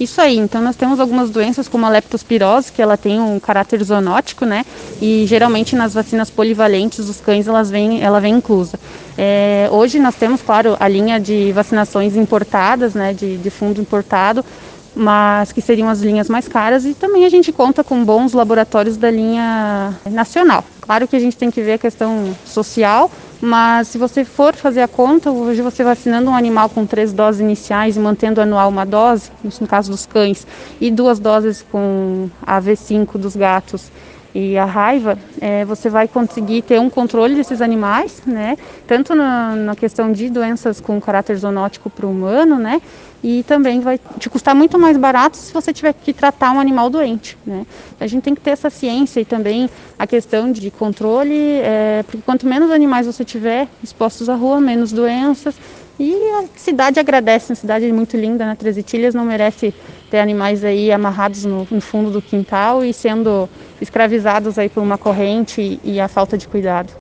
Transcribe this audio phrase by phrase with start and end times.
[0.00, 3.82] Isso aí, então nós temos algumas doenças como a leptospirose, que ela tem um caráter
[3.82, 4.64] zoonótico, né?
[5.02, 8.78] E geralmente nas vacinas polivalentes dos cães elas vêm, ela vem inclusa.
[9.16, 14.44] É, hoje nós temos, claro, a linha de vacinações importadas, né, de, de fundo importado,
[14.94, 18.96] mas que seriam as linhas mais caras e também a gente conta com bons laboratórios
[18.96, 20.64] da linha nacional.
[20.80, 23.10] Claro que a gente tem que ver a questão social,
[23.40, 27.40] mas se você for fazer a conta, hoje você vacinando um animal com três doses
[27.40, 29.30] iniciais e mantendo anual uma dose,
[29.60, 30.46] no caso dos cães,
[30.80, 33.92] e duas doses com a V5 dos gatos,
[34.34, 38.56] e a raiva, é, você vai conseguir ter um controle desses animais, né?
[38.86, 42.80] Tanto na, na questão de doenças com caráter zoonótico para o humano, né?
[43.24, 46.88] E também vai te custar muito mais barato se você tiver que tratar um animal
[46.88, 47.66] doente, né?
[47.98, 49.68] A gente tem que ter essa ciência e também
[49.98, 54.92] a questão de controle, é, porque quanto menos animais você tiver expostos à rua, menos
[54.92, 55.56] doenças,
[55.98, 58.54] e a cidade agradece, uma cidade muito linda, né?
[58.56, 59.74] Três Itilhas não merece
[60.10, 63.48] ter animais aí amarrados no, no, fundo do quintal e sendo
[63.80, 66.92] escravizados aí por uma corrente e a falta de cuidado.